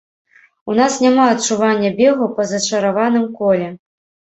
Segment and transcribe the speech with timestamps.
[0.71, 3.71] У нас няма адчування бегу па зачараваным коле.